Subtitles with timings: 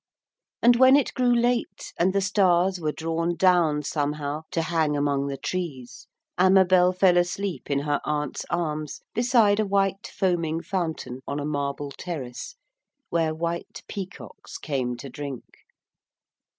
[0.63, 5.27] And when it grew late, and the stars were drawn down, somehow, to hang among
[5.27, 6.07] the trees,
[6.39, 11.91] Amabel fell asleep in her aunt's arms beside a white foaming fountain on a marble
[11.91, 12.55] terrace,
[13.11, 15.43] where white peacocks came to drink.